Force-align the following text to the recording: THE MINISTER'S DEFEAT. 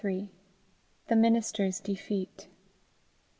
THE 1.09 1.15
MINISTER'S 1.15 1.79
DEFEAT. 1.81 2.47